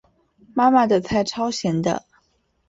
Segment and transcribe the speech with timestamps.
[0.55, 2.03] 妈妈的菜超咸的